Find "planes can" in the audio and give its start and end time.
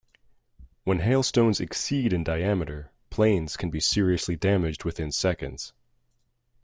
3.11-3.69